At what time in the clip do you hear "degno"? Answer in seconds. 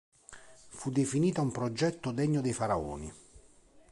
2.09-2.41